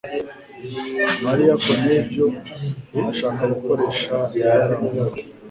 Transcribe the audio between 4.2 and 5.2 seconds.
ibara-nkuru